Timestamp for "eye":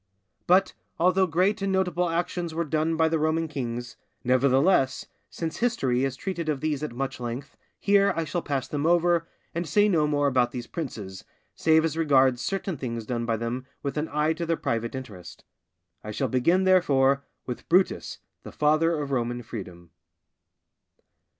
14.11-14.33